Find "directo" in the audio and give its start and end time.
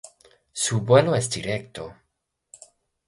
1.29-1.93